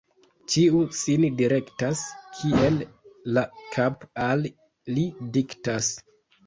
Ĉiu 0.53 0.79
sin 0.99 1.27
direktas, 1.41 2.01
kiel 2.39 2.81
la 3.37 3.45
kap' 3.77 4.09
al 4.31 4.51
li 4.99 5.09
diktas. 5.39 5.95